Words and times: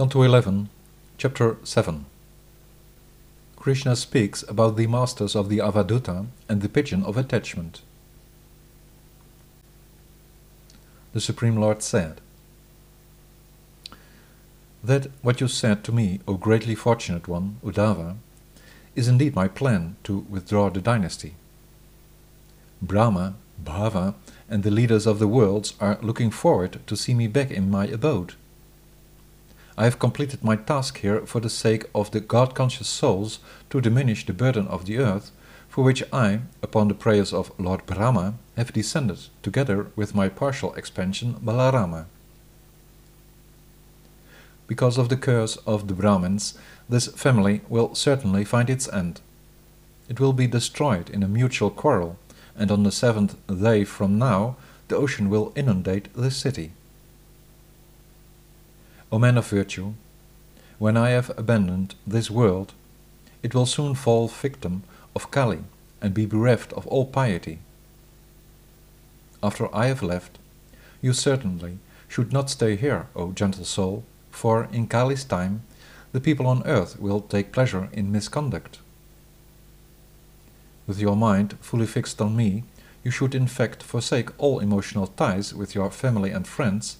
Canto 0.00 0.22
11, 0.22 0.70
Chapter 1.18 1.58
7 1.62 2.06
Krishna 3.56 3.94
speaks 3.94 4.42
about 4.48 4.78
the 4.78 4.86
masters 4.86 5.36
of 5.36 5.50
the 5.50 5.58
Avadhuta 5.58 6.26
and 6.48 6.62
the 6.62 6.70
pigeon 6.70 7.02
of 7.02 7.18
attachment. 7.18 7.82
The 11.12 11.20
Supreme 11.20 11.56
Lord 11.56 11.82
said, 11.82 12.22
That 14.82 15.08
what 15.20 15.42
you 15.42 15.48
said 15.48 15.84
to 15.84 15.92
me, 15.92 16.20
O 16.26 16.38
greatly 16.38 16.74
fortunate 16.74 17.28
one, 17.28 17.58
Uddhava, 17.62 18.16
is 18.96 19.06
indeed 19.06 19.34
my 19.34 19.48
plan 19.48 19.96
to 20.04 20.20
withdraw 20.30 20.70
the 20.70 20.80
dynasty. 20.80 21.34
Brahma, 22.80 23.34
Bhava, 23.62 24.14
and 24.48 24.62
the 24.62 24.70
leaders 24.70 25.06
of 25.06 25.18
the 25.18 25.28
worlds 25.28 25.74
are 25.78 25.98
looking 26.00 26.30
forward 26.30 26.80
to 26.86 26.96
see 26.96 27.12
me 27.12 27.26
back 27.26 27.50
in 27.50 27.70
my 27.70 27.86
abode. 27.86 28.32
I 29.80 29.84
have 29.84 29.98
completed 29.98 30.44
my 30.44 30.56
task 30.56 30.98
here 30.98 31.24
for 31.24 31.40
the 31.40 31.48
sake 31.48 31.86
of 31.94 32.10
the 32.10 32.20
God-conscious 32.20 32.86
souls 32.86 33.38
to 33.70 33.80
diminish 33.80 34.26
the 34.26 34.34
burden 34.34 34.68
of 34.68 34.84
the 34.84 34.98
earth, 34.98 35.30
for 35.70 35.82
which 35.82 36.04
I, 36.12 36.40
upon 36.62 36.88
the 36.88 36.94
prayers 36.94 37.32
of 37.32 37.50
Lord 37.58 37.86
Brahma, 37.86 38.34
have 38.58 38.74
descended, 38.74 39.20
together 39.42 39.86
with 39.96 40.14
my 40.14 40.28
partial 40.28 40.74
expansion 40.74 41.36
Balarama. 41.42 42.04
Because 44.66 44.98
of 44.98 45.08
the 45.08 45.16
curse 45.16 45.56
of 45.66 45.88
the 45.88 45.94
Brahmins, 45.94 46.58
this 46.86 47.06
family 47.06 47.62
will 47.70 47.94
certainly 47.94 48.44
find 48.44 48.68
its 48.68 48.86
end. 48.92 49.22
It 50.10 50.20
will 50.20 50.34
be 50.34 50.46
destroyed 50.46 51.08
in 51.08 51.22
a 51.22 51.28
mutual 51.38 51.70
quarrel, 51.70 52.18
and 52.54 52.70
on 52.70 52.82
the 52.82 52.92
seventh 52.92 53.34
day 53.48 53.84
from 53.84 54.18
now 54.18 54.56
the 54.88 54.96
ocean 54.96 55.30
will 55.30 55.54
inundate 55.56 56.12
the 56.12 56.30
city. 56.30 56.72
O 59.12 59.18
man 59.18 59.36
of 59.36 59.48
virtue, 59.48 59.94
when 60.78 60.96
I 60.96 61.10
have 61.10 61.32
abandoned 61.36 61.96
this 62.06 62.30
world, 62.30 62.74
it 63.42 63.54
will 63.54 63.66
soon 63.66 63.94
fall 63.94 64.28
victim 64.28 64.84
of 65.16 65.30
Kali 65.32 65.64
and 66.00 66.14
be 66.14 66.26
bereft 66.26 66.72
of 66.74 66.86
all 66.86 67.06
piety. 67.06 67.58
After 69.42 69.74
I 69.74 69.86
have 69.86 70.02
left, 70.02 70.38
you 71.02 71.12
certainly 71.12 71.78
should 72.08 72.32
not 72.32 72.50
stay 72.50 72.76
here, 72.76 73.08
O 73.16 73.32
gentle 73.32 73.64
soul, 73.64 74.04
for 74.30 74.68
in 74.72 74.86
Kali's 74.86 75.24
time 75.24 75.62
the 76.12 76.20
people 76.20 76.46
on 76.46 76.66
earth 76.66 77.00
will 77.00 77.20
take 77.20 77.52
pleasure 77.52 77.88
in 77.92 78.12
misconduct. 78.12 78.78
With 80.86 81.00
your 81.00 81.16
mind 81.16 81.56
fully 81.60 81.86
fixed 81.86 82.20
on 82.20 82.36
me, 82.36 82.64
you 83.02 83.10
should 83.10 83.34
in 83.34 83.46
fact 83.46 83.82
forsake 83.82 84.30
all 84.38 84.60
emotional 84.60 85.08
ties 85.08 85.52
with 85.54 85.74
your 85.74 85.90
family 85.90 86.30
and 86.30 86.46
friends 86.46 86.98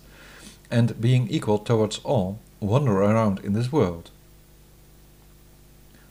and 0.70 1.00
being 1.00 1.28
equal 1.28 1.58
towards 1.58 1.98
all, 2.04 2.38
wander 2.60 3.02
around 3.02 3.40
in 3.40 3.52
this 3.52 3.72
world. 3.72 4.10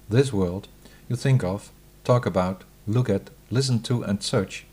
This 0.09 0.33
world 0.33 0.67
you 1.07 1.15
think 1.15 1.43
of, 1.43 1.71
talk 2.03 2.25
about, 2.25 2.63
look 2.87 3.09
at, 3.09 3.29
listen 3.49 3.81
to 3.83 4.03
and 4.03 4.21
such, 4.21 4.65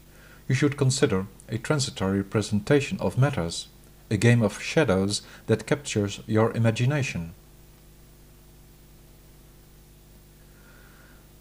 you 0.48 0.54
should 0.54 0.76
consider 0.76 1.26
a 1.48 1.58
transitory 1.58 2.22
presentation 2.22 2.98
of 3.00 3.18
matters, 3.18 3.68
a 4.10 4.16
game 4.16 4.42
of 4.42 4.62
shadows 4.62 5.22
that 5.46 5.66
captures 5.66 6.20
your 6.26 6.52
imagination. 6.52 7.32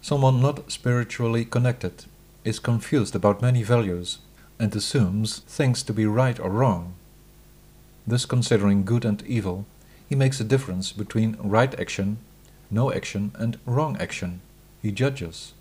Someone 0.00 0.40
not 0.40 0.70
spiritually 0.70 1.44
connected 1.44 2.04
is 2.44 2.58
confused 2.58 3.16
about 3.16 3.42
many 3.42 3.62
values 3.62 4.18
and 4.58 4.74
assumes 4.74 5.40
things 5.40 5.82
to 5.82 5.92
be 5.92 6.06
right 6.06 6.38
or 6.38 6.50
wrong. 6.50 6.94
Thus 8.06 8.24
considering 8.24 8.84
good 8.84 9.04
and 9.04 9.22
evil, 9.26 9.66
he 10.08 10.14
makes 10.14 10.40
a 10.40 10.44
difference 10.44 10.92
between 10.92 11.36
right 11.40 11.78
action, 11.78 12.18
no 12.70 12.92
action, 12.92 13.32
and 13.34 13.58
wrong 13.66 13.96
action. 13.98 14.40
He 14.80 14.92
judges. 14.92 15.52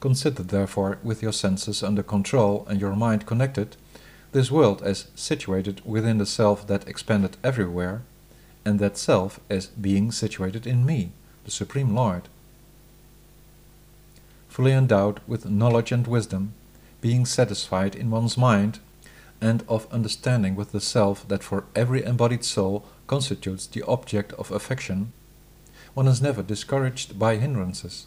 Consider 0.00 0.42
therefore 0.42 0.98
with 1.04 1.22
your 1.22 1.32
senses 1.32 1.82
under 1.82 2.02
control 2.02 2.66
and 2.68 2.80
your 2.80 2.96
mind 2.96 3.26
connected, 3.26 3.76
this 4.32 4.50
world 4.50 4.82
as 4.82 5.08
situated 5.14 5.82
within 5.84 6.18
the 6.18 6.26
self 6.26 6.66
that 6.66 6.88
expanded 6.88 7.36
everywhere, 7.44 8.02
and 8.64 8.78
that 8.78 8.96
self 8.96 9.38
as 9.48 9.66
being 9.66 10.10
situated 10.10 10.66
in 10.66 10.86
me, 10.86 11.12
the 11.44 11.50
Supreme 11.50 11.94
Lord. 11.94 12.28
Fully 14.48 14.72
endowed 14.72 15.20
with 15.26 15.48
knowledge 15.48 15.92
and 15.92 16.06
wisdom, 16.06 16.54
being 17.00 17.24
satisfied 17.24 17.94
in 17.94 18.10
one's 18.10 18.36
mind 18.36 18.80
and 19.40 19.64
of 19.68 19.90
understanding 19.92 20.54
with 20.54 20.72
the 20.72 20.80
self 20.80 21.26
that 21.28 21.42
for 21.42 21.64
every 21.74 22.04
embodied 22.04 22.44
soul 22.44 22.84
constitutes 23.06 23.66
the 23.66 23.82
object 23.82 24.32
of 24.34 24.50
affection, 24.50 25.12
one 25.94 26.06
is 26.06 26.22
never 26.22 26.42
discouraged 26.42 27.18
by 27.18 27.36
hindrances. 27.36 28.06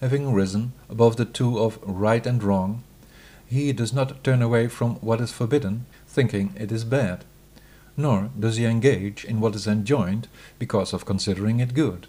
Having 0.00 0.32
risen 0.32 0.72
above 0.88 1.16
the 1.16 1.24
two 1.24 1.58
of 1.58 1.78
right 1.82 2.26
and 2.26 2.42
wrong, 2.42 2.82
he 3.46 3.72
does 3.72 3.92
not 3.92 4.22
turn 4.22 4.42
away 4.42 4.68
from 4.68 4.96
what 4.96 5.20
is 5.20 5.32
forbidden, 5.32 5.86
thinking 6.06 6.52
it 6.56 6.70
is 6.70 6.84
bad, 6.84 7.24
nor 7.96 8.30
does 8.38 8.56
he 8.56 8.64
engage 8.64 9.24
in 9.24 9.40
what 9.40 9.54
is 9.54 9.66
enjoined 9.66 10.28
because 10.58 10.92
of 10.92 11.04
considering 11.04 11.58
it 11.60 11.74
good. 11.74 12.06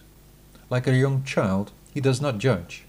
Like 0.70 0.86
a 0.86 0.96
young 0.96 1.24
child, 1.24 1.72
he 1.94 2.02
does 2.02 2.22
not 2.22 2.38
judge. 2.38 2.84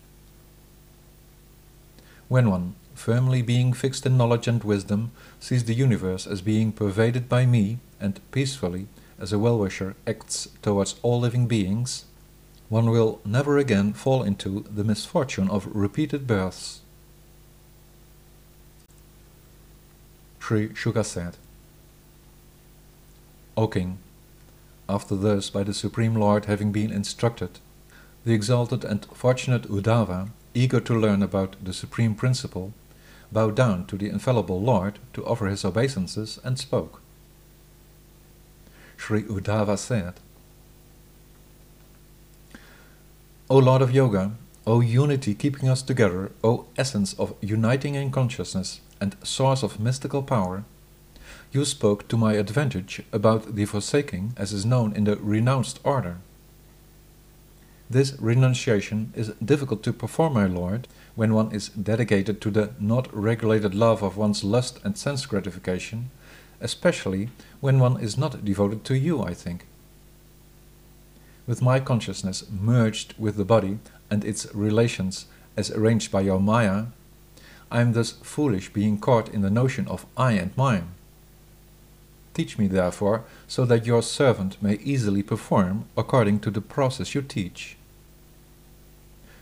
When 2.30 2.48
one 2.48 2.76
firmly 2.94 3.42
being 3.42 3.72
fixed 3.72 4.06
in 4.06 4.16
knowledge 4.16 4.46
and 4.46 4.62
wisdom, 4.62 5.10
sees 5.40 5.64
the 5.64 5.74
universe 5.74 6.28
as 6.28 6.42
being 6.42 6.70
pervaded 6.70 7.28
by 7.28 7.44
me, 7.44 7.80
and 7.98 8.20
peacefully, 8.30 8.86
as 9.18 9.32
a 9.32 9.38
well-wisher, 9.38 9.96
acts 10.06 10.46
towards 10.62 10.94
all 11.02 11.18
living 11.18 11.48
beings, 11.48 12.04
one 12.68 12.88
will 12.88 13.20
never 13.24 13.58
again 13.58 13.92
fall 13.94 14.22
into 14.22 14.64
the 14.72 14.84
misfortune 14.84 15.50
of 15.50 15.66
repeated 15.74 16.28
births. 16.28 16.82
Sri 20.38 20.68
Shuka 20.68 21.04
said, 21.04 21.36
O 23.56 23.66
King, 23.66 23.98
after 24.88 25.16
thus 25.16 25.50
by 25.50 25.64
the 25.64 25.74
Supreme 25.74 26.14
Lord 26.14 26.44
having 26.44 26.70
been 26.70 26.92
instructed, 26.92 27.58
the 28.24 28.34
exalted 28.34 28.84
and 28.84 29.04
fortunate 29.06 29.68
Uddhava, 29.68 30.30
eager 30.54 30.80
to 30.80 30.98
learn 30.98 31.22
about 31.22 31.56
the 31.62 31.72
Supreme 31.72 32.14
Principle, 32.14 32.72
bowed 33.32 33.54
down 33.54 33.86
to 33.86 33.96
the 33.96 34.08
infallible 34.08 34.60
Lord 34.60 34.98
to 35.12 35.24
offer 35.24 35.46
his 35.46 35.64
obeisances 35.64 36.38
and 36.42 36.58
spoke. 36.58 37.00
Sri 38.96 39.22
Uddhava 39.22 39.78
said, 39.78 40.14
O 43.48 43.58
Lord 43.58 43.82
of 43.82 43.90
Yoga, 43.90 44.32
O 44.66 44.80
unity 44.80 45.34
keeping 45.34 45.68
us 45.68 45.82
together, 45.82 46.30
O 46.44 46.66
essence 46.76 47.14
of 47.14 47.34
uniting 47.40 47.94
in 47.94 48.10
consciousness 48.10 48.80
and 49.00 49.16
source 49.22 49.62
of 49.62 49.80
mystical 49.80 50.22
power, 50.22 50.64
you 51.50 51.64
spoke 51.64 52.06
to 52.08 52.16
my 52.16 52.34
advantage 52.34 53.02
about 53.12 53.56
the 53.56 53.64
forsaking 53.64 54.34
as 54.36 54.52
is 54.52 54.64
known 54.64 54.92
in 54.94 55.04
the 55.04 55.16
renounced 55.16 55.80
order. 55.82 56.18
This 57.90 58.14
renunciation 58.20 59.12
is 59.16 59.32
difficult 59.44 59.82
to 59.82 59.92
perform, 59.92 60.34
my 60.34 60.46
Lord, 60.46 60.86
when 61.16 61.34
one 61.34 61.50
is 61.50 61.70
dedicated 61.70 62.40
to 62.40 62.50
the 62.52 62.70
not 62.78 63.12
regulated 63.12 63.74
love 63.74 64.00
of 64.00 64.16
one's 64.16 64.44
lust 64.44 64.78
and 64.84 64.96
sense 64.96 65.26
gratification, 65.26 66.12
especially 66.60 67.30
when 67.60 67.80
one 67.80 68.00
is 68.00 68.16
not 68.16 68.44
devoted 68.44 68.84
to 68.84 68.96
you, 68.96 69.20
I 69.22 69.34
think. 69.34 69.66
With 71.48 71.62
my 71.62 71.80
consciousness 71.80 72.44
merged 72.48 73.14
with 73.18 73.34
the 73.34 73.44
body 73.44 73.80
and 74.08 74.24
its 74.24 74.46
relations 74.54 75.26
as 75.56 75.72
arranged 75.72 76.12
by 76.12 76.20
your 76.20 76.38
Maya, 76.38 76.84
I 77.72 77.80
am 77.80 77.92
thus 77.92 78.12
foolish 78.22 78.72
being 78.72 78.98
caught 78.98 79.28
in 79.28 79.40
the 79.40 79.50
notion 79.50 79.88
of 79.88 80.06
I 80.16 80.34
and 80.34 80.56
mine. 80.56 80.90
Teach 82.34 82.56
me 82.56 82.68
therefore, 82.68 83.24
so 83.48 83.64
that 83.64 83.84
your 83.84 84.02
servant 84.04 84.62
may 84.62 84.74
easily 84.74 85.24
perform 85.24 85.86
according 85.96 86.38
to 86.40 86.52
the 86.52 86.60
process 86.60 87.16
you 87.16 87.22
teach. 87.22 87.76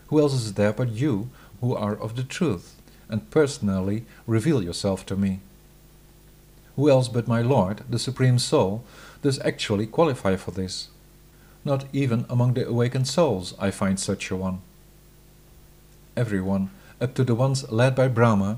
Who 0.09 0.19
else 0.19 0.33
is 0.33 0.53
there 0.53 0.73
but 0.73 0.89
you 0.89 1.29
who 1.61 1.75
are 1.75 1.95
of 1.95 2.15
the 2.15 2.23
truth, 2.23 2.75
and 3.09 3.29
personally 3.29 4.05
reveal 4.25 4.63
yourself 4.63 5.05
to 5.07 5.15
me? 5.15 5.39
Who 6.75 6.89
else 6.89 7.07
but 7.07 7.27
my 7.27 7.41
Lord, 7.41 7.83
the 7.89 7.99
Supreme 7.99 8.39
Soul, 8.39 8.83
does 9.21 9.39
actually 9.39 9.85
qualify 9.85 10.35
for 10.35 10.51
this? 10.51 10.87
Not 11.63 11.85
even 11.93 12.25
among 12.29 12.53
the 12.53 12.67
awakened 12.67 13.07
souls 13.07 13.53
I 13.59 13.69
find 13.69 13.99
such 13.99 14.31
a 14.31 14.35
one. 14.35 14.61
Everyone, 16.17 16.71
up 16.99 17.13
to 17.15 17.23
the 17.23 17.35
ones 17.35 17.69
led 17.71 17.95
by 17.95 18.07
Brahma, 18.07 18.57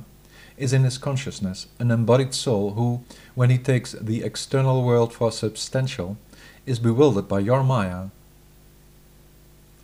is 0.57 0.71
in 0.71 0.83
his 0.83 0.97
consciousness 0.97 1.67
an 1.79 1.91
embodied 1.91 2.33
soul 2.33 2.73
who, 2.75 3.03
when 3.35 3.49
he 3.49 3.57
takes 3.57 3.91
the 3.93 4.23
external 4.23 4.83
world 4.83 5.13
for 5.13 5.31
substantial, 5.31 6.17
is 6.65 6.79
bewildered 6.79 7.27
by 7.27 7.39
your 7.39 7.63
Maya 7.63 8.09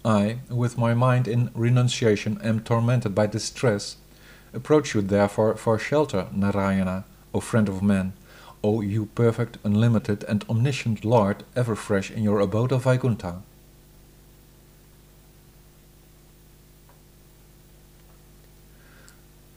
I, 0.08 0.40
with 0.50 0.78
my 0.78 0.94
mind 0.94 1.28
in 1.28 1.52
renunciation, 1.54 2.40
am 2.42 2.62
tormented 2.62 3.14
by 3.14 3.28
distress. 3.28 3.98
Approach 4.54 4.96
you 4.96 5.02
therefore 5.02 5.58
for 5.58 5.78
shelter, 5.78 6.28
Narayana, 6.32 7.04
O 7.34 7.42
friend 7.42 7.68
of 7.68 7.84
men, 7.84 8.14
O 8.64 8.80
you 8.80 9.08
perfect, 9.08 9.58
unlimited, 9.66 10.24
and 10.24 10.46
omniscient 10.50 11.04
Lord, 11.04 11.44
ever 11.58 11.76
fresh 11.76 12.10
in 12.10 12.24
your 12.24 12.40
abode 12.40 12.72
of 12.72 12.84
Vaikuntha. 12.84 13.42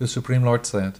The 0.00 0.08
Supreme 0.08 0.42
Lord 0.42 0.66
said, 0.66 0.98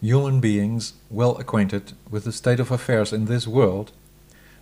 Human 0.00 0.40
beings, 0.40 0.94
well 1.10 1.36
acquainted 1.36 1.92
with 2.10 2.24
the 2.24 2.32
state 2.32 2.58
of 2.58 2.70
affairs 2.70 3.12
in 3.12 3.26
this 3.26 3.46
world, 3.46 3.92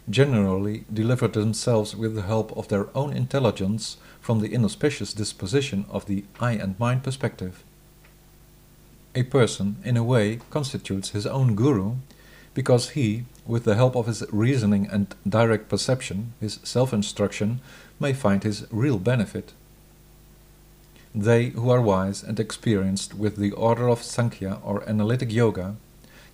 generally 0.08 0.84
deliver 0.92 1.28
themselves 1.28 1.96
with 1.96 2.14
the 2.14 2.22
help 2.22 2.56
of 2.56 2.68
their 2.68 2.88
own 2.96 3.12
intelligence 3.12 3.96
from 4.20 4.40
the 4.40 4.52
inauspicious 4.52 5.12
disposition 5.12 5.84
of 5.88 6.06
the 6.06 6.24
eye 6.40 6.52
and 6.52 6.78
mind 6.78 7.02
perspective. 7.02 7.64
A 9.14 9.24
person, 9.24 9.76
in 9.84 9.96
a 9.96 10.04
way, 10.04 10.40
constitutes 10.50 11.10
his 11.10 11.26
own 11.26 11.54
guru, 11.54 11.94
because 12.54 12.90
he, 12.90 13.24
with 13.46 13.64
the 13.64 13.74
help 13.74 13.96
of 13.96 14.06
his 14.06 14.24
reasoning 14.32 14.86
and 14.86 15.14
direct 15.28 15.68
perception, 15.68 16.32
his 16.40 16.58
self 16.62 16.92
instruction, 16.92 17.60
may 17.98 18.12
find 18.12 18.44
his 18.44 18.66
real 18.70 18.98
benefit. 18.98 19.52
They 21.14 21.46
who 21.48 21.70
are 21.70 21.80
wise 21.80 22.22
and 22.22 22.38
experienced 22.38 23.14
with 23.14 23.36
the 23.36 23.52
order 23.52 23.88
of 23.88 24.02
Sankhya 24.02 24.58
or 24.62 24.86
analytic 24.88 25.32
yoga 25.32 25.76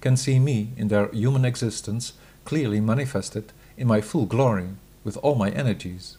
can 0.00 0.16
see 0.16 0.40
me 0.40 0.70
in 0.76 0.88
their 0.88 1.08
human 1.08 1.44
existence 1.44 2.14
clearly 2.44 2.80
manifested 2.80 3.52
in 3.82 3.88
my 3.88 4.00
full 4.00 4.26
glory 4.26 4.69
with 5.02 5.17
all 5.25 5.34
my 5.34 5.50
energies. 5.50 6.17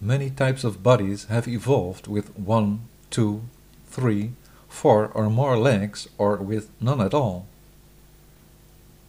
Many 0.00 0.30
types 0.30 0.64
of 0.64 0.82
bodies 0.82 1.26
have 1.26 1.46
evolved 1.46 2.06
with 2.06 2.34
one, 2.38 2.88
two, 3.10 3.42
three, 3.88 4.32
four 4.66 5.08
or 5.08 5.28
more 5.28 5.58
legs 5.58 6.08
or 6.16 6.36
with 6.36 6.70
none 6.80 7.02
at 7.02 7.12
all. 7.12 7.46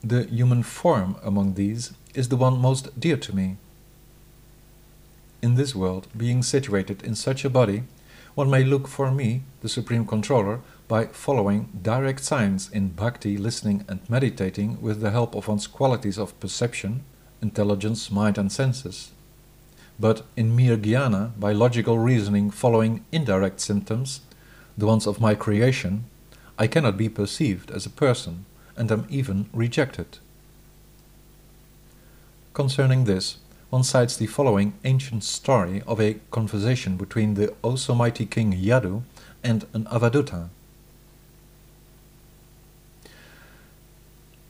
The 0.03 0.25
human 0.25 0.63
form 0.63 1.15
among 1.23 1.53
these 1.53 1.93
is 2.13 2.27
the 2.27 2.35
one 2.35 2.59
most 2.59 2.99
dear 2.99 3.15
to 3.15 3.33
me 3.33 3.55
in 5.41 5.55
this 5.55 5.73
world, 5.73 6.07
being 6.17 6.43
situated 6.43 7.03
in 7.03 7.15
such 7.15 7.45
a 7.45 7.49
body, 7.49 7.83
one 8.33 8.49
may 8.49 8.65
look 8.65 8.85
for 8.85 9.11
me, 9.11 9.43
the 9.61 9.69
Supreme 9.69 10.05
Controller, 10.05 10.59
by 10.87 11.05
following 11.07 11.69
direct 11.81 12.23
signs 12.23 12.69
in 12.71 12.89
bhakti, 12.89 13.37
listening 13.37 13.83
and 13.87 13.99
meditating 14.09 14.81
with 14.81 15.01
the 15.01 15.11
help 15.11 15.35
of 15.35 15.47
one's 15.47 15.67
qualities 15.67 16.17
of 16.17 16.39
perception, 16.39 17.03
intelligence, 17.41 18.11
mind 18.11 18.37
and 18.37 18.51
senses. 18.51 19.11
But 19.99 20.23
in 20.35 20.55
mere 20.55 20.77
jnana, 20.77 21.31
by 21.39 21.53
logical 21.53 21.97
reasoning 21.97 22.51
following 22.51 23.03
indirect 23.11 23.61
symptoms, 23.61 24.21
the 24.77 24.85
ones 24.85 25.07
of 25.07 25.21
my 25.21 25.35
creation, 25.35 26.05
I 26.59 26.67
cannot 26.67 26.97
be 26.97 27.09
perceived 27.09 27.71
as 27.71 27.85
a 27.85 27.89
person, 27.89 28.45
and 28.77 28.91
am 28.91 29.07
even 29.09 29.49
rejected. 29.53 30.19
Concerning 32.53 33.05
this, 33.05 33.37
one 33.69 33.83
cites 33.83 34.15
the 34.15 34.27
following 34.27 34.73
ancient 34.83 35.23
story 35.23 35.81
of 35.87 35.99
a 35.99 36.17
conversation 36.31 36.95
between 36.97 37.33
the 37.33 37.53
also 37.61 37.93
mighty 37.93 38.25
king 38.25 38.53
Yadu 38.53 39.03
and 39.43 39.65
an 39.73 39.85
Avadhuta. 39.85 40.49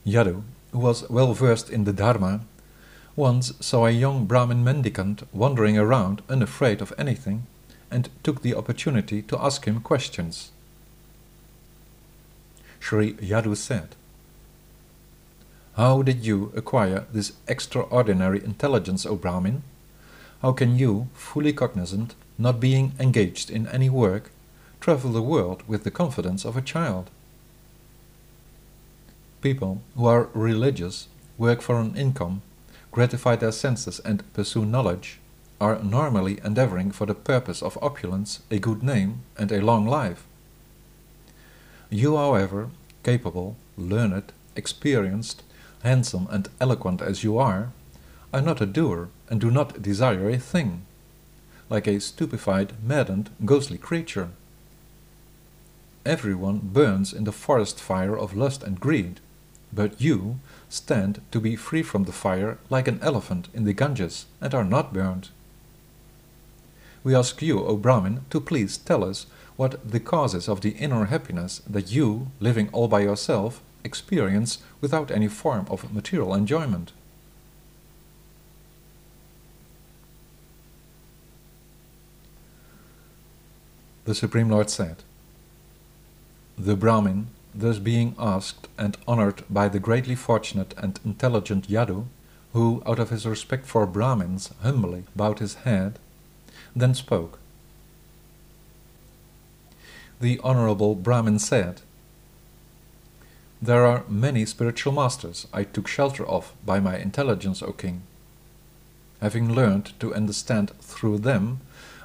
Yadu, 0.06 0.44
who 0.72 0.80
was 0.80 1.10
well 1.10 1.34
versed 1.34 1.70
in 1.70 1.84
the 1.84 1.94
Dharma, 1.94 2.42
once 3.16 3.54
saw 3.60 3.86
a 3.86 3.92
young 3.92 4.26
Brahmin 4.26 4.64
mendicant 4.64 5.24
wandering 5.34 5.78
around 5.78 6.22
unafraid 6.30 6.82
of 6.82 6.94
anything 6.98 7.48
and 7.90 8.10
took 8.24 8.42
the 8.42 8.56
opportunity 8.56 9.22
to 9.22 9.40
ask 9.40 9.66
him 9.66 9.80
questions. 9.82 10.52
Sri 12.80 13.14
Yadu 13.14 13.56
said, 13.56 13.96
how 15.76 16.02
did 16.04 16.26
you 16.26 16.54
acquire 16.56 17.06
this 17.12 17.34
extraordinary 17.50 18.42
intelligence, 18.42 19.06
O 19.06 19.18
Brahmin? 19.18 19.62
How 20.42 20.54
can 20.54 20.78
you, 20.78 21.10
fully 21.14 21.52
cognizant, 21.52 22.16
not 22.38 22.62
being 22.62 22.94
engaged 22.98 23.52
in 23.52 23.68
any 23.68 23.90
work, 23.90 24.32
travel 24.80 25.12
the 25.12 25.22
world 25.22 25.64
with 25.68 25.84
the 25.84 25.92
confidence 25.92 26.46
of 26.46 26.56
a 26.56 26.62
child? 26.62 27.10
People 29.46 29.84
who 29.96 30.08
are 30.08 30.30
religious, 30.34 31.08
work 31.38 31.62
for 31.62 31.80
an 31.80 31.96
income, 31.96 32.42
gratify 32.92 33.36
their 33.36 33.52
senses 33.52 34.00
and 34.00 34.24
pursue 34.34 34.66
knowledge, 34.66 35.20
are 35.62 35.78
normally 35.84 36.40
endeavoring 36.44 36.90
for 36.90 37.06
the 37.06 37.14
purpose 37.14 37.62
of 37.62 37.78
opulence, 37.80 38.40
a 38.50 38.58
good 38.58 38.82
name, 38.82 39.22
and 39.38 39.52
a 39.52 39.62
long 39.62 39.86
life. 39.86 40.26
You, 41.92 42.18
however, 42.18 42.72
capable, 43.04 43.56
learned, 43.78 44.34
experienced, 44.56 45.44
handsome 45.84 46.28
and 46.32 46.50
eloquent 46.60 47.04
as 47.04 47.24
you 47.24 47.38
are, 47.38 47.72
are 48.34 48.42
not 48.42 48.62
a 48.62 48.66
doer 48.66 49.10
and 49.30 49.40
do 49.40 49.52
not 49.52 49.80
desire 49.80 50.28
a 50.28 50.40
thing, 50.40 50.88
like 51.70 51.86
a 51.86 52.02
stupefied, 52.02 52.74
maddened, 52.84 53.30
ghostly 53.46 53.78
creature. 53.78 54.30
Everyone 56.04 56.62
burns 56.64 57.14
in 57.14 57.26
the 57.26 57.32
forest 57.32 57.80
fire 57.80 58.18
of 58.18 58.36
lust 58.36 58.64
and 58.64 58.80
greed, 58.80 59.20
but 59.76 60.00
you 60.00 60.40
stand 60.70 61.22
to 61.32 61.40
be 61.40 61.56
free 61.56 61.84
from 61.84 62.06
the 62.06 62.12
fire 62.12 62.58
like 62.70 62.88
an 62.88 63.00
elephant 63.02 63.50
in 63.54 63.66
the 63.66 63.74
Ganges 63.74 64.26
and 64.42 64.54
are 64.54 64.64
not 64.64 64.94
burned. 64.94 65.30
We 67.04 67.14
ask 67.14 67.42
you, 67.42 67.64
O 67.64 67.76
Brahmin, 67.78 68.22
to 68.32 68.40
please 68.40 68.78
tell 68.78 69.04
us 69.04 69.28
what 69.58 69.88
the 69.88 70.00
causes 70.00 70.50
of 70.50 70.62
the 70.62 70.72
inner 70.72 71.06
happiness 71.06 71.62
that 71.70 71.92
you, 71.92 72.32
living 72.40 72.70
all 72.72 72.88
by 72.88 73.02
yourself, 73.02 73.62
experience 73.84 74.58
without 74.82 75.12
any 75.12 75.28
form 75.28 75.68
of 75.70 75.94
material 75.94 76.34
enjoyment. 76.34 76.94
The 84.06 84.16
Supreme 84.16 84.50
Lord 84.50 84.70
said, 84.70 84.98
The 86.58 86.76
Brahmin, 86.76 87.28
thus 87.56 87.80
being 87.80 88.16
asked 88.20 88.68
and 88.78 88.98
honored 89.08 89.44
by 89.50 89.68
the 89.68 89.80
greatly 89.80 90.16
fortunate 90.16 90.74
and 90.78 91.00
intelligent 91.06 91.68
Yadu, 91.70 92.06
who, 92.54 92.84
out 92.86 93.00
of 93.00 93.10
his 93.10 93.26
respect 93.26 93.66
for 93.66 93.86
Brahmins, 93.86 94.52
humbly 94.62 95.06
bowed 95.16 95.40
his 95.40 95.56
head, 95.56 96.00
then 96.76 96.94
spoke. 96.94 97.40
The 100.20 100.40
Honorable 100.44 100.96
Brahmin 100.96 101.40
said, 101.40 101.82
there 103.62 103.86
are 103.86 104.04
many 104.08 104.46
spiritual 104.46 104.94
masters 104.94 105.48
I 105.54 105.64
took 105.64 105.88
shelter 105.88 106.26
of 106.26 106.54
by 106.66 106.80
my 106.80 106.98
intelligence, 106.98 107.64
O 107.64 107.72
king. 107.72 108.04
Having 109.22 109.54
learned 109.54 110.00
to 110.02 110.14
understand 110.14 110.72
through 110.82 111.20
them, 111.20 111.62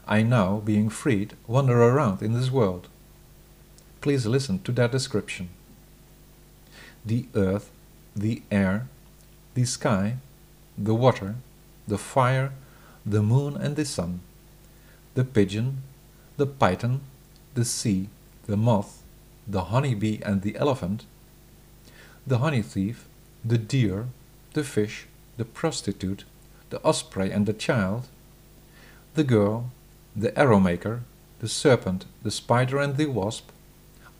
I 0.06 0.22
now, 0.22 0.60
being 0.60 0.88
freed, 0.88 1.34
wander 1.46 1.82
around 1.82 2.22
in 2.22 2.32
this 2.32 2.50
world. 2.50 2.88
Please 4.00 4.26
listen 4.26 4.60
to 4.60 4.72
their 4.72 4.88
description. 4.88 5.50
The 7.04 7.26
earth, 7.34 7.70
the 8.16 8.42
air, 8.50 8.88
the 9.54 9.64
sky, 9.64 10.16
the 10.76 10.94
water, 10.94 11.36
the 11.86 11.98
fire, 11.98 12.52
the 13.04 13.22
moon 13.22 13.56
and 13.56 13.76
the 13.76 13.84
sun, 13.84 14.20
the 15.14 15.24
pigeon, 15.24 15.82
the 16.36 16.46
python, 16.46 17.00
the 17.54 17.64
sea, 17.64 18.08
the 18.46 18.56
moth, 18.56 19.02
the 19.46 19.64
honey 19.64 19.94
bee 19.94 20.20
and 20.24 20.42
the 20.42 20.56
elephant, 20.56 21.04
the 22.26 22.38
honey 22.38 22.62
thief, 22.62 23.06
the 23.44 23.58
deer, 23.58 24.06
the 24.54 24.64
fish, 24.64 25.06
the 25.36 25.44
prostitute, 25.44 26.24
the 26.70 26.82
osprey 26.84 27.30
and 27.30 27.46
the 27.46 27.52
child, 27.52 28.08
the 29.14 29.24
girl, 29.24 29.70
the 30.14 30.36
arrow 30.38 30.60
maker, 30.60 31.02
the 31.40 31.48
serpent, 31.48 32.04
the 32.22 32.30
spider 32.30 32.78
and 32.78 32.96
the 32.96 33.06
wasp, 33.06 33.50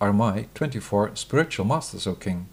are 0.00 0.12
my 0.12 0.47
twenty-four 0.54 1.14
spiritual 1.14 1.66
masters, 1.66 2.07
O 2.07 2.14
king. 2.14 2.47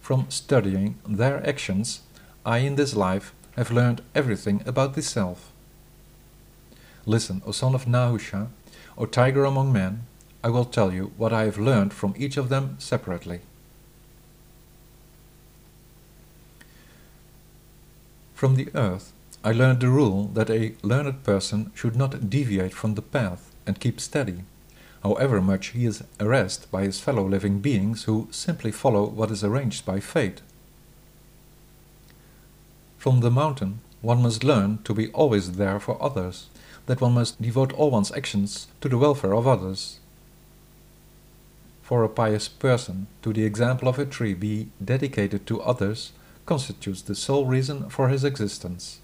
From 0.00 0.26
studying 0.28 0.96
their 1.06 1.46
actions, 1.46 2.00
I 2.44 2.58
in 2.58 2.76
this 2.76 2.94
life 2.94 3.34
have 3.56 3.70
learned 3.70 4.02
everything 4.14 4.62
about 4.66 4.94
the 4.94 5.02
self. 5.02 5.50
Listen, 7.06 7.42
O 7.46 7.52
son 7.52 7.74
of 7.74 7.86
Nahusha, 7.86 8.48
O 8.96 9.06
tiger 9.06 9.44
among 9.44 9.72
men, 9.72 10.02
I 10.44 10.50
will 10.50 10.64
tell 10.64 10.92
you 10.92 11.12
what 11.16 11.32
I 11.32 11.44
have 11.44 11.58
learned 11.58 11.92
from 11.92 12.14
each 12.16 12.36
of 12.36 12.48
them 12.48 12.76
separately. 12.78 13.40
From 18.34 18.54
the 18.54 18.68
earth, 18.74 19.12
I 19.42 19.52
learned 19.52 19.80
the 19.80 19.88
rule 19.88 20.30
that 20.34 20.50
a 20.50 20.74
learned 20.82 21.24
person 21.24 21.72
should 21.74 21.96
not 21.96 22.30
deviate 22.30 22.74
from 22.74 22.94
the 22.94 23.02
path 23.02 23.50
and 23.66 23.80
keep 23.80 24.00
steady, 24.00 24.44
however 25.08 25.40
much 25.40 25.68
he 25.68 25.86
is 25.86 26.04
harassed 26.20 26.70
by 26.70 26.84
his 26.84 27.00
fellow 27.00 27.26
living 27.26 27.60
beings 27.60 28.04
who 28.04 28.28
simply 28.30 28.70
follow 28.70 29.06
what 29.08 29.30
is 29.30 29.42
arranged 29.42 29.84
by 29.84 30.00
fate. 30.00 30.42
From 32.98 33.20
the 33.20 33.30
mountain, 33.30 33.80
one 34.02 34.22
must 34.22 34.44
learn 34.44 34.78
to 34.84 34.94
be 34.94 35.08
always 35.08 35.52
there 35.52 35.80
for 35.80 36.02
others, 36.02 36.48
that 36.86 37.00
one 37.00 37.14
must 37.14 37.40
devote 37.40 37.72
all 37.72 37.90
one's 37.90 38.12
actions 38.12 38.68
to 38.80 38.88
the 38.88 38.98
welfare 38.98 39.34
of 39.34 39.46
others. 39.46 39.98
for 41.88 42.04
a 42.04 42.08
pious 42.10 42.48
person 42.48 43.06
to 43.22 43.32
the 43.32 43.44
example 43.44 43.88
of 43.88 43.98
a 43.98 44.04
tree 44.04 44.34
be 44.34 44.68
dedicated 44.84 45.46
to 45.46 45.58
others 45.62 46.12
constitutes 46.44 47.00
the 47.00 47.14
sole 47.14 47.46
reason 47.46 47.88
for 47.88 48.10
his 48.10 48.24
existence. 48.24 49.00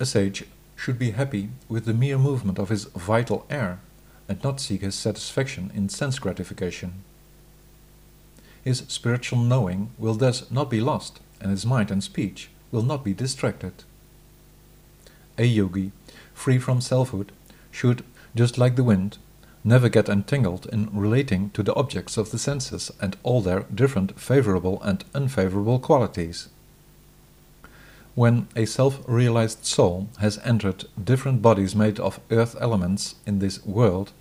A 0.00 0.06
sage 0.06 0.44
should 0.76 0.98
be 0.98 1.12
happy 1.12 1.50
with 1.68 1.84
the 1.84 1.94
mere 1.94 2.18
movement 2.18 2.58
of 2.58 2.68
his 2.68 2.84
vital 2.84 3.46
air 3.50 3.80
and 4.28 4.42
not 4.42 4.60
seek 4.60 4.80
his 4.80 4.94
satisfaction 4.94 5.70
in 5.74 5.88
sense 5.88 6.18
gratification. 6.18 7.02
His 8.64 8.84
spiritual 8.88 9.40
knowing 9.40 9.90
will 9.98 10.14
thus 10.14 10.50
not 10.50 10.70
be 10.70 10.80
lost, 10.80 11.20
and 11.40 11.50
his 11.50 11.66
mind 11.66 11.90
and 11.90 12.02
speech 12.02 12.48
will 12.70 12.82
not 12.82 13.04
be 13.04 13.12
distracted. 13.12 13.84
A 15.38 15.44
yogi, 15.44 15.92
free 16.32 16.58
from 16.58 16.80
selfhood, 16.80 17.32
should, 17.70 18.04
just 18.34 18.58
like 18.58 18.76
the 18.76 18.84
wind, 18.84 19.18
never 19.64 19.88
get 19.88 20.08
entangled 20.08 20.66
in 20.66 20.88
relating 20.92 21.50
to 21.50 21.62
the 21.62 21.74
objects 21.74 22.16
of 22.16 22.30
the 22.30 22.38
senses 22.38 22.90
and 23.00 23.16
all 23.22 23.40
their 23.40 23.60
different 23.74 24.18
favorable 24.20 24.80
and 24.82 25.04
unfavorable 25.14 25.78
qualities. 25.78 26.48
When 28.14 28.46
a 28.54 28.66
self-realized 28.66 29.64
soul 29.64 30.08
has 30.18 30.38
entered 30.44 30.84
different 31.02 31.40
bodies 31.40 31.74
made 31.74 31.98
of 31.98 32.20
earth 32.30 32.54
elements 32.60 33.14
in 33.24 33.38
this 33.38 33.64
world 33.64 34.12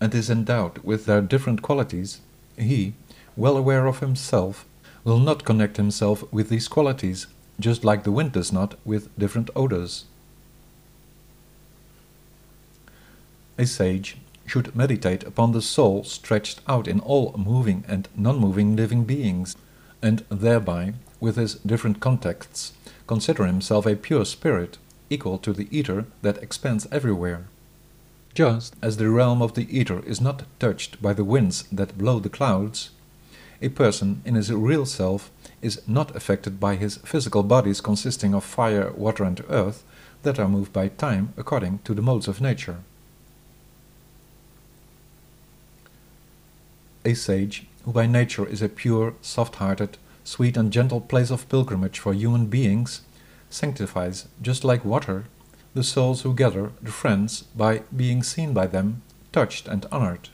and 0.00 0.12
is 0.12 0.28
endowed 0.28 0.78
with 0.78 1.06
their 1.06 1.20
different 1.20 1.62
qualities, 1.62 2.20
he, 2.58 2.94
well 3.36 3.56
aware 3.56 3.86
of 3.86 4.00
himself, 4.00 4.66
will 5.04 5.20
not 5.20 5.44
connect 5.44 5.76
himself 5.76 6.24
with 6.32 6.48
these 6.48 6.66
qualities, 6.66 7.28
just 7.60 7.84
like 7.84 8.02
the 8.02 8.10
wind 8.10 8.32
does 8.32 8.52
not 8.52 8.74
with 8.84 9.16
different 9.16 9.50
odors. 9.54 10.06
A 13.56 13.64
sage 13.64 14.16
should 14.44 14.74
meditate 14.74 15.22
upon 15.22 15.52
the 15.52 15.62
soul 15.62 16.02
stretched 16.02 16.60
out 16.66 16.88
in 16.88 16.98
all 16.98 17.32
moving 17.38 17.84
and 17.86 18.08
non-moving 18.16 18.74
living 18.74 19.04
beings, 19.04 19.56
and 20.02 20.24
thereby, 20.28 20.94
with 21.20 21.36
his 21.36 21.54
different 21.56 22.00
contexts, 22.00 22.72
consider 23.06 23.46
himself 23.46 23.86
a 23.86 23.96
pure 23.96 24.24
spirit, 24.24 24.78
equal 25.10 25.38
to 25.38 25.52
the 25.52 25.68
ether 25.70 26.06
that 26.22 26.38
expands 26.38 26.86
everywhere. 26.90 27.44
Just 28.34 28.74
as 28.82 28.96
the 28.96 29.08
realm 29.08 29.40
of 29.40 29.54
the 29.54 29.66
ether 29.76 30.00
is 30.04 30.20
not 30.20 30.42
touched 30.58 31.00
by 31.00 31.12
the 31.12 31.24
winds 31.24 31.64
that 31.72 31.96
blow 31.96 32.18
the 32.18 32.28
clouds, 32.28 32.90
a 33.62 33.70
person 33.70 34.20
in 34.24 34.34
his 34.34 34.52
real 34.52 34.84
self 34.84 35.30
is 35.62 35.80
not 35.88 36.14
affected 36.14 36.60
by 36.60 36.76
his 36.76 36.98
physical 36.98 37.42
bodies 37.42 37.80
consisting 37.80 38.34
of 38.34 38.44
fire, 38.44 38.92
water 38.92 39.24
and 39.24 39.42
earth 39.48 39.84
that 40.22 40.38
are 40.38 40.48
moved 40.48 40.72
by 40.72 40.88
time 40.88 41.32
according 41.36 41.78
to 41.84 41.94
the 41.94 42.02
modes 42.02 42.28
of 42.28 42.40
nature. 42.40 42.78
A 47.04 47.14
sage, 47.14 47.66
who 47.86 47.92
by 47.92 48.04
nature 48.04 48.46
is 48.46 48.60
a 48.60 48.68
pure, 48.68 49.14
soft-hearted, 49.22 49.96
sweet 50.24 50.56
and 50.56 50.72
gentle 50.72 51.00
place 51.00 51.30
of 51.30 51.48
pilgrimage 51.48 52.00
for 52.00 52.12
human 52.12 52.46
beings, 52.46 53.02
sanctifies, 53.48 54.26
just 54.42 54.64
like 54.64 54.84
water, 54.84 55.24
the 55.72 55.84
souls 55.84 56.22
who 56.22 56.34
gather, 56.34 56.72
the 56.82 56.90
friends, 56.90 57.42
by 57.54 57.82
being 57.94 58.24
seen 58.24 58.52
by 58.52 58.66
them, 58.66 59.02
touched 59.30 59.68
and 59.68 59.86
honored. 59.92 60.28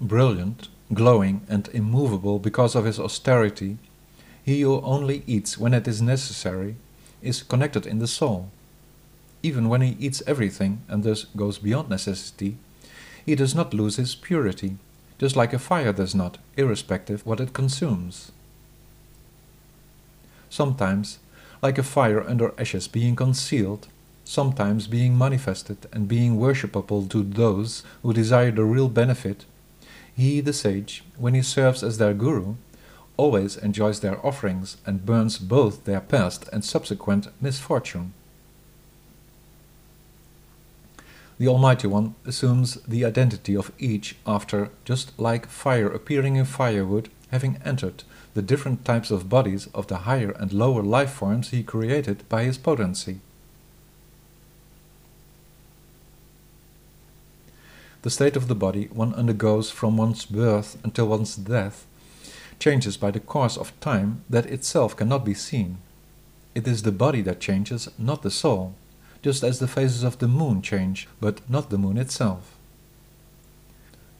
Brilliant, 0.00 0.68
glowing 0.94 1.40
and 1.48 1.68
immovable 1.72 2.38
because 2.38 2.76
of 2.76 2.84
his 2.84 3.00
austerity, 3.00 3.78
he 4.44 4.60
who 4.60 4.80
only 4.82 5.24
eats 5.26 5.58
when 5.58 5.74
it 5.74 5.88
is 5.88 6.00
necessary 6.00 6.76
is 7.20 7.42
connected 7.42 7.86
in 7.86 7.98
the 7.98 8.06
soul. 8.06 8.50
Even 9.42 9.68
when 9.68 9.80
he 9.80 9.96
eats 9.98 10.22
everything 10.28 10.82
and 10.86 11.02
thus 11.02 11.24
goes 11.36 11.58
beyond 11.58 11.88
necessity, 11.88 12.56
he 13.24 13.34
does 13.34 13.54
not 13.54 13.74
lose 13.74 13.96
his 13.96 14.14
purity, 14.14 14.76
just 15.18 15.36
like 15.36 15.52
a 15.52 15.58
fire 15.58 15.92
does 15.92 16.14
not, 16.14 16.38
irrespective 16.56 17.24
what 17.24 17.40
it 17.40 17.52
consumes. 17.52 18.32
Sometimes, 20.50 21.18
like 21.62 21.78
a 21.78 21.82
fire 21.82 22.22
under 22.28 22.52
ashes 22.58 22.88
being 22.88 23.16
concealed, 23.16 23.88
sometimes 24.24 24.86
being 24.86 25.16
manifested 25.16 25.86
and 25.92 26.08
being 26.08 26.36
worshipable 26.36 27.08
to 27.08 27.22
those 27.22 27.82
who 28.02 28.12
desire 28.12 28.50
the 28.50 28.64
real 28.64 28.88
benefit, 28.88 29.44
he, 30.14 30.40
the 30.40 30.52
sage, 30.52 31.04
when 31.16 31.34
he 31.34 31.42
serves 31.42 31.82
as 31.82 31.98
their 31.98 32.14
guru, 32.14 32.56
always 33.16 33.56
enjoys 33.56 34.00
their 34.00 34.24
offerings 34.24 34.76
and 34.84 35.06
burns 35.06 35.38
both 35.38 35.84
their 35.84 36.00
past 36.00 36.48
and 36.52 36.64
subsequent 36.64 37.28
misfortune. 37.40 38.12
The 41.42 41.48
Almighty 41.48 41.88
One 41.88 42.14
assumes 42.24 42.74
the 42.86 43.04
identity 43.04 43.56
of 43.56 43.72
each 43.76 44.14
after, 44.24 44.70
just 44.84 45.18
like 45.18 45.48
fire 45.48 45.88
appearing 45.88 46.36
in 46.36 46.44
firewood, 46.44 47.08
having 47.32 47.58
entered 47.64 48.04
the 48.34 48.42
different 48.42 48.84
types 48.84 49.10
of 49.10 49.28
bodies 49.28 49.66
of 49.74 49.88
the 49.88 50.06
higher 50.06 50.30
and 50.30 50.52
lower 50.52 50.84
life 50.84 51.10
forms 51.10 51.50
he 51.50 51.64
created 51.64 52.22
by 52.28 52.44
his 52.44 52.58
potency. 52.58 53.18
The 58.02 58.10
state 58.10 58.36
of 58.36 58.46
the 58.46 58.54
body 58.54 58.88
one 58.92 59.12
undergoes 59.12 59.68
from 59.68 59.96
one's 59.96 60.24
birth 60.24 60.78
until 60.84 61.08
one's 61.08 61.34
death 61.34 61.88
changes 62.60 62.96
by 62.96 63.10
the 63.10 63.18
course 63.18 63.56
of 63.56 63.72
time 63.80 64.22
that 64.30 64.46
itself 64.46 64.96
cannot 64.96 65.24
be 65.24 65.34
seen. 65.34 65.78
It 66.54 66.68
is 66.68 66.84
the 66.84 66.92
body 66.92 67.20
that 67.22 67.40
changes, 67.40 67.88
not 67.98 68.22
the 68.22 68.30
soul 68.30 68.76
just 69.22 69.44
as 69.44 69.58
the 69.58 69.68
phases 69.68 70.02
of 70.02 70.18
the 70.18 70.28
moon 70.28 70.60
change, 70.60 71.08
but 71.20 71.48
not 71.48 71.70
the 71.70 71.78
moon 71.78 71.96
itself. 71.96 72.56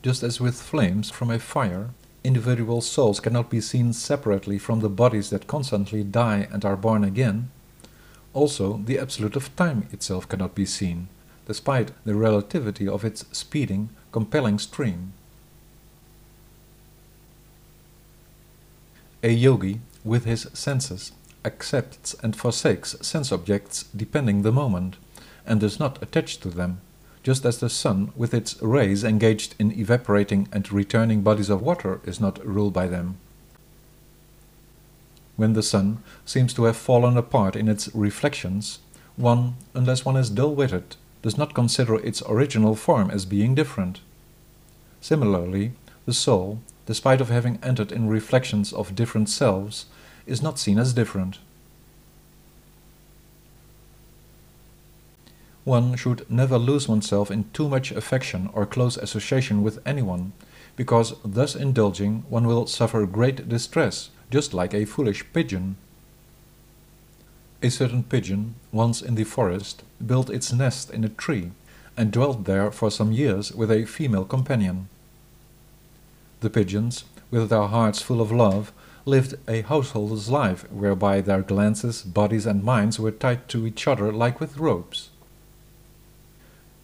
Just 0.02 0.22
as 0.22 0.40
with 0.40 0.60
flames 0.60 1.10
from 1.10 1.30
a 1.30 1.38
fire, 1.38 1.90
individual 2.24 2.80
souls 2.80 3.20
cannot 3.20 3.50
be 3.50 3.60
seen 3.60 3.92
separately 3.92 4.58
from 4.58 4.80
the 4.80 4.88
bodies 4.88 5.30
that 5.30 5.46
constantly 5.46 6.04
die 6.04 6.48
and 6.52 6.64
are 6.64 6.76
born 6.76 7.04
again, 7.04 7.50
also 8.32 8.80
the 8.84 8.98
absolute 8.98 9.36
of 9.36 9.54
time 9.56 9.86
itself 9.92 10.28
cannot 10.28 10.54
be 10.54 10.64
seen, 10.64 11.08
despite 11.46 11.90
the 12.04 12.14
relativity 12.14 12.88
of 12.88 13.04
its 13.04 13.24
speeding, 13.32 13.90
compelling 14.12 14.58
stream. 14.58 15.12
A 19.22 19.30
yogi, 19.30 19.80
with 20.04 20.24
his 20.24 20.48
senses, 20.52 21.12
accepts 21.44 22.14
and 22.22 22.36
forsakes 22.36 22.96
sense 23.00 23.32
objects 23.32 23.84
depending 23.96 24.42
the 24.42 24.52
moment, 24.52 24.96
and 25.46 25.60
does 25.60 25.80
not 25.80 26.02
attach 26.02 26.38
to 26.38 26.48
them, 26.48 26.80
just 27.22 27.44
as 27.44 27.58
the 27.58 27.68
sun 27.68 28.12
with 28.16 28.34
its 28.34 28.60
rays 28.62 29.04
engaged 29.04 29.54
in 29.58 29.72
evaporating 29.72 30.48
and 30.52 30.70
returning 30.72 31.22
bodies 31.22 31.50
of 31.50 31.62
water 31.62 32.00
is 32.04 32.20
not 32.20 32.44
ruled 32.44 32.72
by 32.72 32.86
them. 32.86 33.16
When 35.36 35.54
the 35.54 35.62
sun 35.62 36.02
seems 36.24 36.52
to 36.54 36.64
have 36.64 36.76
fallen 36.76 37.16
apart 37.16 37.56
in 37.56 37.68
its 37.68 37.88
reflections, 37.94 38.80
one, 39.16 39.54
unless 39.74 40.04
one 40.04 40.16
is 40.16 40.30
dull-witted, 40.30 40.96
does 41.22 41.38
not 41.38 41.54
consider 41.54 41.96
its 41.96 42.22
original 42.28 42.74
form 42.74 43.10
as 43.10 43.24
being 43.24 43.54
different. 43.54 44.00
Similarly, 45.00 45.72
the 46.06 46.12
soul, 46.12 46.60
despite 46.86 47.20
of 47.20 47.28
having 47.28 47.58
entered 47.62 47.92
in 47.92 48.08
reflections 48.08 48.72
of 48.72 48.94
different 48.94 49.28
selves, 49.28 49.86
is 50.26 50.42
not 50.42 50.58
seen 50.58 50.78
as 50.78 50.92
different. 50.92 51.38
One 55.64 55.94
should 55.94 56.28
never 56.28 56.58
lose 56.58 56.88
oneself 56.88 57.30
in 57.30 57.44
too 57.52 57.68
much 57.68 57.92
affection 57.92 58.50
or 58.52 58.66
close 58.66 58.96
association 58.96 59.62
with 59.62 59.78
anyone, 59.86 60.32
because 60.74 61.14
thus 61.24 61.54
indulging 61.54 62.24
one 62.28 62.46
will 62.46 62.66
suffer 62.66 63.06
great 63.06 63.48
distress, 63.48 64.10
just 64.30 64.52
like 64.52 64.74
a 64.74 64.84
foolish 64.84 65.24
pigeon. 65.32 65.76
A 67.62 67.70
certain 67.70 68.02
pigeon, 68.02 68.56
once 68.72 69.00
in 69.00 69.14
the 69.14 69.22
forest, 69.22 69.84
built 70.04 70.30
its 70.30 70.52
nest 70.52 70.90
in 70.90 71.04
a 71.04 71.08
tree, 71.08 71.52
and 71.96 72.10
dwelt 72.10 72.44
there 72.44 72.72
for 72.72 72.90
some 72.90 73.12
years 73.12 73.52
with 73.52 73.70
a 73.70 73.84
female 73.84 74.24
companion. 74.24 74.88
The 76.40 76.50
pigeons, 76.50 77.04
with 77.30 77.50
their 77.50 77.68
hearts 77.68 78.02
full 78.02 78.20
of 78.20 78.32
love, 78.32 78.72
lived 79.04 79.34
a 79.48 79.62
householder's 79.62 80.28
life 80.30 80.70
whereby 80.70 81.20
their 81.20 81.42
glances, 81.42 82.02
bodies 82.02 82.46
and 82.46 82.62
minds 82.62 82.98
were 82.98 83.10
tied 83.10 83.48
to 83.48 83.66
each 83.66 83.88
other 83.88 84.12
like 84.12 84.40
with 84.40 84.58
ropes. 84.58 85.10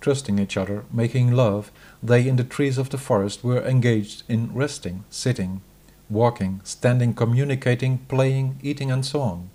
Trusting 0.01 0.39
each 0.39 0.57
other, 0.57 0.85
making 0.93 1.33
love, 1.33 1.71
they 2.03 2.29
in 2.29 2.37
the 2.37 2.45
trees 2.45 2.79
of 2.79 2.91
the 2.91 2.99
forest 2.99 3.43
were 3.43 3.63
engaged 3.63 4.23
in 4.29 4.53
resting, 4.55 5.05
sitting, 5.11 5.61
walking, 6.09 6.61
standing, 6.65 7.15
communicating, 7.15 7.99
playing, 8.09 8.59
eating 8.63 8.91
and 8.91 9.05
so 9.05 9.21
on. 9.21 9.51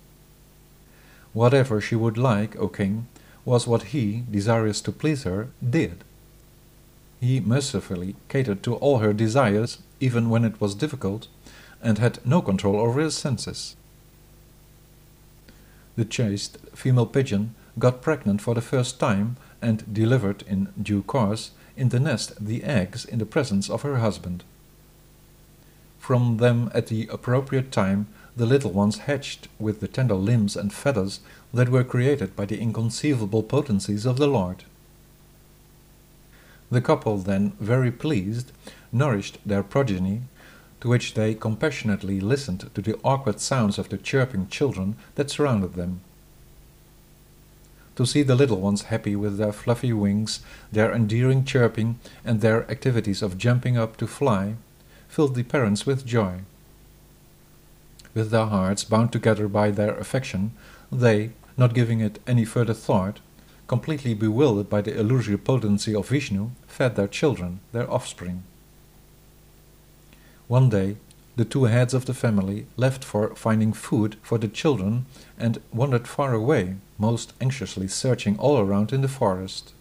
Whatever 1.32 1.80
she 1.80 1.96
would 1.96 2.16
like, 2.16 2.56
O 2.56 2.68
king, 2.68 3.08
was 3.44 3.66
what 3.66 3.84
he, 3.94 4.24
desirous 4.30 4.80
to 4.82 4.92
please 4.92 5.24
her, 5.24 5.48
did. 5.68 6.04
He 7.20 7.40
mercifully 7.40 8.16
catered 8.28 8.62
to 8.62 8.74
all 8.76 8.98
her 8.98 9.12
desires, 9.12 9.78
even 9.98 10.30
when 10.30 10.44
it 10.44 10.60
was 10.60 10.74
difficult, 10.74 11.26
and 11.84 11.98
had 11.98 12.18
no 12.26 12.42
control 12.42 12.80
over 12.80 13.00
his 13.00 13.14
senses. 13.14 13.76
The 15.94 16.04
chaste 16.04 16.58
female 16.74 17.06
pigeon 17.06 17.54
got 17.78 18.02
pregnant 18.02 18.40
for 18.40 18.54
the 18.54 18.60
first 18.60 18.98
time, 18.98 19.36
and 19.62 19.94
delivered 19.94 20.44
in 20.46 20.68
due 20.80 21.02
course 21.02 21.52
in 21.76 21.88
the 21.88 22.00
nest 22.00 22.32
the 22.44 22.62
eggs 22.64 23.04
in 23.04 23.18
the 23.18 23.26
presence 23.26 23.70
of 23.70 23.82
her 23.82 23.98
husband. 23.98 24.44
From 25.98 26.36
them 26.36 26.70
at 26.74 26.88
the 26.88 27.08
appropriate 27.10 27.72
time 27.72 28.06
the 28.36 28.46
little 28.46 28.72
ones 28.72 28.98
hatched 28.98 29.48
with 29.58 29.80
the 29.80 29.88
tender 29.88 30.14
limbs 30.14 30.56
and 30.56 30.72
feathers 30.72 31.20
that 31.52 31.70
were 31.70 31.84
created 31.84 32.36
by 32.36 32.44
the 32.44 32.60
inconceivable 32.60 33.42
potencies 33.42 34.04
of 34.04 34.18
the 34.18 34.26
Lord. 34.26 34.64
The 36.70 36.80
couple 36.80 37.18
then, 37.18 37.52
very 37.60 37.92
pleased, 37.92 38.50
nourished 38.92 39.38
their 39.46 39.62
progeny, 39.62 40.22
to 40.84 40.90
which 40.90 41.14
they 41.14 41.32
compassionately 41.32 42.20
listened 42.20 42.70
to 42.74 42.82
the 42.82 42.94
awkward 43.02 43.40
sounds 43.40 43.78
of 43.78 43.88
the 43.88 43.96
chirping 43.96 44.46
children 44.48 44.94
that 45.14 45.30
surrounded 45.30 45.72
them. 45.72 46.02
To 47.96 48.04
see 48.04 48.22
the 48.22 48.34
little 48.34 48.60
ones 48.60 48.82
happy 48.92 49.16
with 49.16 49.38
their 49.38 49.50
fluffy 49.50 49.94
wings, 49.94 50.40
their 50.70 50.92
endearing 50.92 51.46
chirping, 51.46 51.98
and 52.22 52.42
their 52.42 52.70
activities 52.70 53.22
of 53.22 53.38
jumping 53.38 53.78
up 53.78 53.96
to 53.96 54.06
fly, 54.06 54.56
filled 55.08 55.34
the 55.36 55.42
parents 55.42 55.86
with 55.86 56.04
joy. 56.04 56.40
With 58.12 58.30
their 58.30 58.44
hearts 58.44 58.84
bound 58.84 59.10
together 59.10 59.48
by 59.48 59.70
their 59.70 59.96
affection, 59.96 60.52
they, 60.92 61.30
not 61.56 61.72
giving 61.72 62.00
it 62.00 62.20
any 62.26 62.44
further 62.44 62.74
thought, 62.74 63.20
completely 63.68 64.12
bewildered 64.12 64.68
by 64.68 64.82
the 64.82 65.00
illusory 65.00 65.38
potency 65.38 65.94
of 65.94 66.08
Vishnu, 66.10 66.50
fed 66.66 66.94
their 66.94 67.08
children, 67.08 67.60
their 67.72 67.90
offspring. 67.90 68.42
One 70.48 70.68
day, 70.68 70.96
the 71.36 71.44
two 71.44 71.64
heads 71.64 71.94
of 71.94 72.04
the 72.04 72.14
family 72.14 72.66
left 72.76 73.02
for 73.02 73.34
finding 73.34 73.72
food 73.72 74.16
for 74.22 74.38
the 74.38 74.46
children 74.46 75.06
and 75.38 75.60
wandered 75.72 76.06
far 76.06 76.32
away, 76.32 76.76
most 76.98 77.32
anxiously 77.40 77.88
searching 77.88 78.38
all 78.38 78.58
around 78.58 78.92
in 78.92 79.00
the 79.00 79.08
forest. 79.08 79.72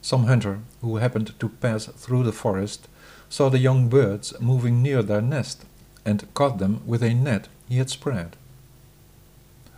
Some 0.00 0.24
hunter 0.24 0.60
who 0.80 0.96
happened 0.96 1.34
to 1.40 1.48
pass 1.48 1.86
through 1.86 2.22
the 2.22 2.32
forest 2.32 2.86
saw 3.28 3.48
the 3.48 3.58
young 3.58 3.88
birds 3.88 4.32
moving 4.40 4.80
near 4.80 5.02
their 5.02 5.20
nest 5.20 5.64
and 6.04 6.32
caught 6.32 6.58
them 6.58 6.80
with 6.86 7.02
a 7.02 7.12
net 7.12 7.48
he 7.68 7.78
had 7.78 7.90
spread. 7.90 8.36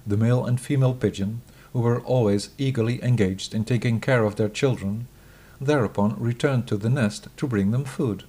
The 0.07 0.19
male 0.19 0.45
and 0.45 0.61
female 0.61 0.95
pigeon, 0.95 1.41
who 1.73 1.81
were 1.81 2.01
always 2.01 2.51
eagerly 2.59 3.03
engaged 3.03 3.55
in 3.55 3.65
taking 3.65 4.01
care 4.01 4.25
of 4.25 4.37
their 4.37 4.51
children, 4.51 5.09
thereupon 5.59 6.17
returned 6.19 6.69
to 6.69 6.77
the 6.77 6.91
nest 6.91 7.29
to 7.39 7.47
bring 7.47 7.71
them 7.71 7.85
food. 7.85 8.25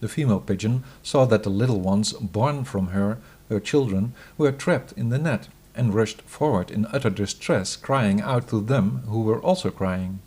The 0.00 0.08
female 0.08 0.40
pigeon 0.40 0.84
saw 1.02 1.24
that 1.26 1.42
the 1.42 1.50
little 1.50 1.80
ones 1.80 2.12
born 2.12 2.64
from 2.64 2.88
her, 2.88 3.18
her 3.48 3.60
children, 3.60 4.12
were 4.36 4.52
trapped 4.52 4.92
in 4.92 5.08
the 5.08 5.18
net, 5.18 5.48
and 5.74 5.94
rushed 5.94 6.22
forward 6.22 6.70
in 6.70 6.86
utter 6.86 7.10
distress, 7.10 7.76
crying 7.76 8.20
out 8.20 8.48
to 8.48 8.60
them 8.60 9.02
who 9.08 9.22
were 9.22 9.40
also 9.40 9.70
crying. 9.70 10.20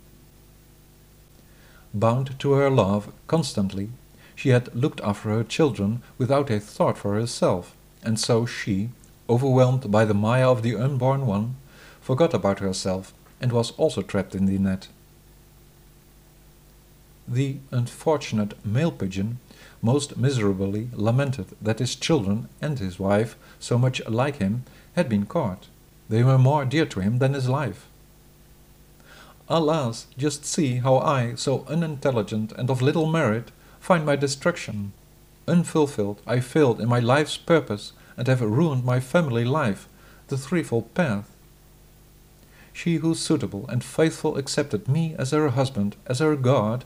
Bound 1.94 2.38
to 2.38 2.52
her 2.52 2.70
love 2.70 3.12
constantly, 3.26 3.90
she 4.34 4.50
had 4.50 4.74
looked 4.74 5.00
after 5.00 5.30
her 5.30 5.44
children 5.44 6.02
without 6.16 6.50
a 6.50 6.60
thought 6.60 6.98
for 6.98 7.14
herself, 7.14 7.74
and 8.02 8.20
so 8.20 8.46
she, 8.46 8.90
overwhelmed 9.28 9.90
by 9.90 10.04
the 10.04 10.14
maya 10.14 10.48
of 10.50 10.62
the 10.62 10.76
unborn 10.76 11.26
one, 11.26 11.56
forgot 12.00 12.34
about 12.34 12.60
herself 12.60 13.12
and 13.40 13.52
was 13.52 13.72
also 13.72 14.02
trapped 14.02 14.34
in 14.34 14.46
the 14.46 14.58
net. 14.58 14.88
The 17.26 17.56
unfortunate 17.70 18.54
male 18.64 18.92
pigeon 18.92 19.38
most 19.80 20.16
miserably 20.16 20.88
lamented 20.92 21.46
that 21.62 21.78
his 21.78 21.94
children 21.94 22.48
and 22.60 22.78
his 22.78 22.98
wife, 22.98 23.36
so 23.60 23.78
much 23.78 24.04
like 24.08 24.36
him, 24.36 24.64
had 24.96 25.08
been 25.08 25.26
caught. 25.26 25.66
They 26.08 26.22
were 26.22 26.38
more 26.38 26.64
dear 26.64 26.86
to 26.86 27.00
him 27.00 27.18
than 27.18 27.34
his 27.34 27.48
life. 27.48 27.86
Alas, 29.48 30.06
just 30.18 30.44
see 30.44 30.76
how 30.76 30.98
I, 30.98 31.34
so 31.34 31.64
unintelligent 31.68 32.52
and 32.52 32.68
of 32.70 32.82
little 32.82 33.06
merit, 33.06 33.50
find 33.80 34.04
my 34.04 34.16
destruction. 34.16 34.92
Unfulfilled, 35.46 36.20
I 36.26 36.40
failed 36.40 36.80
in 36.80 36.88
my 36.88 36.98
life's 36.98 37.36
purpose 37.36 37.92
and 38.16 38.26
have 38.26 38.42
ruined 38.42 38.84
my 38.84 39.00
family 39.00 39.44
life, 39.44 39.88
the 40.26 40.36
threefold 40.36 40.92
path. 40.92 41.30
She 42.72 42.96
who 42.96 43.14
suitable 43.14 43.66
and 43.68 43.82
faithful 43.82 44.36
accepted 44.36 44.86
me 44.88 45.14
as 45.18 45.30
her 45.30 45.48
husband, 45.48 45.96
as 46.06 46.18
her 46.18 46.36
God, 46.36 46.84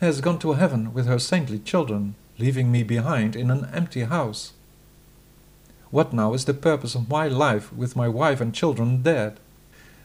has 0.00 0.20
gone 0.20 0.38
to 0.40 0.52
heaven 0.52 0.94
with 0.94 1.06
her 1.06 1.18
saintly 1.18 1.58
children, 1.58 2.14
leaving 2.38 2.70
me 2.70 2.82
behind 2.82 3.36
in 3.36 3.50
an 3.50 3.68
empty 3.72 4.02
house. 4.02 4.52
What 5.90 6.12
now 6.12 6.34
is 6.34 6.44
the 6.44 6.54
purpose 6.54 6.94
of 6.94 7.08
my 7.08 7.28
life 7.28 7.72
with 7.72 7.96
my 7.96 8.08
wife 8.08 8.40
and 8.40 8.54
children 8.54 9.02
dead? 9.02 9.38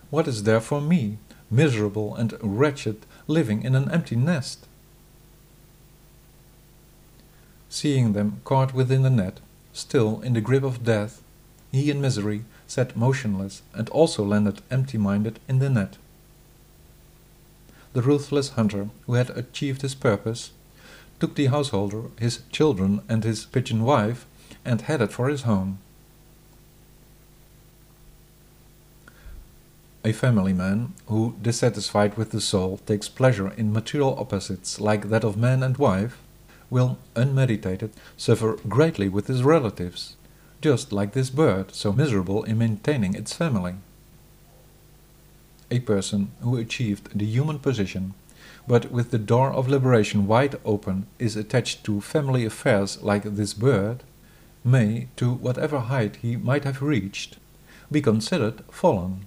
What 0.10 0.28
is 0.28 0.44
there 0.44 0.62
for 0.62 0.82
me, 0.82 1.18
miserable 1.52 2.16
and 2.16 2.34
wretched, 2.42 3.06
living 3.28 3.64
in 3.64 3.76
an 3.76 3.90
empty 3.92 4.16
nest. 4.16 4.66
Seeing 7.70 8.14
them 8.14 8.42
caught 8.44 8.74
within 8.74 9.04
the 9.04 9.10
net, 9.10 9.40
still 9.74 10.22
in 10.22 10.34
the 10.34 10.42
grip 10.42 10.64
of 10.64 10.84
death, 10.84 11.22
he 11.72 11.92
in 11.92 12.02
misery 12.02 12.46
sat 12.68 12.96
motionless 12.96 13.62
and 13.74 13.90
also 13.90 14.24
landed 14.24 14.62
empty-minded 14.72 15.40
in 15.48 15.60
the 15.60 15.70
net. 15.70 15.98
The 17.94 18.02
ruthless 18.02 18.50
hunter, 18.50 18.90
who 19.06 19.14
had 19.14 19.30
achieved 19.32 19.82
his 19.82 19.96
purpose, 19.96 20.52
took 21.20 21.36
the 21.36 21.48
householder, 21.48 22.04
his 22.20 22.42
children 22.52 23.02
and 23.10 23.24
his 23.24 23.46
pigeon 23.46 23.84
wife, 23.84 24.26
and 24.64 24.82
headed 24.82 25.12
for 25.12 25.28
his 25.30 25.44
home. 25.44 25.80
A 30.06 30.14
family 30.14 30.54
man, 30.54 30.94
who, 31.08 31.36
dissatisfied 31.42 32.16
with 32.16 32.32
the 32.32 32.40
soul, 32.40 32.78
takes 32.86 33.10
pleasure 33.10 33.50
in 33.58 33.74
material 33.74 34.16
opposites 34.18 34.80
like 34.80 35.10
that 35.10 35.26
of 35.26 35.36
man 35.36 35.62
and 35.62 35.78
wife, 35.78 36.18
will, 36.70 36.98
unmeditated, 37.16 37.92
suffer 38.16 38.58
greatly 38.68 39.10
with 39.10 39.28
his 39.28 39.44
relatives, 39.44 40.16
just 40.62 40.94
like 40.94 41.12
this 41.12 41.30
bird, 41.30 41.76
so 41.76 41.92
miserable 41.92 42.44
in 42.44 42.58
maintaining 42.58 43.14
its 43.14 43.34
family. 43.34 43.76
A 45.70 45.80
person 45.80 46.32
who 46.42 46.56
achieved 46.56 47.18
the 47.18 47.26
human 47.26 47.60
position, 47.60 48.14
but 48.70 48.92
with 48.92 49.10
the 49.10 49.18
door 49.18 49.52
of 49.52 49.68
liberation 49.68 50.28
wide 50.28 50.56
open, 50.64 51.08
is 51.18 51.36
attached 51.36 51.84
to 51.84 52.00
family 52.00 52.46
affairs 52.46 53.02
like 53.02 53.24
this 53.24 53.56
bird, 53.56 54.04
may, 54.64 55.08
to 55.16 55.34
whatever 55.34 55.80
height 55.80 56.18
he 56.18 56.36
might 56.36 56.64
have 56.66 56.80
reached, 56.80 57.38
be 57.92 58.00
considered 58.00 58.62
fallen. 58.70 59.26